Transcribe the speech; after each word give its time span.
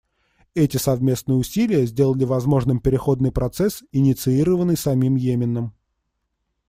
Эти 0.55 0.77
совместные 0.77 1.35
усилия 1.35 1.85
сделали 1.85 2.23
возможным 2.23 2.79
переходный 2.79 3.31
процесс, 3.31 3.83
инициированный 3.91 4.75
самим 4.75 5.15
Йеменом. 5.15 5.75